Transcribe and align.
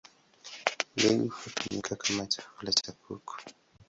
Mbegu 0.95 1.27
hutumika 1.29 1.95
kama 1.95 2.25
chakula 2.25 2.73
cha 2.73 2.91
kuku. 2.91 3.37